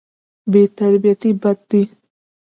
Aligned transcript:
بې 0.51 0.63
ترتیبي 0.77 1.31
بد 1.41 1.57
دی. 1.69 1.83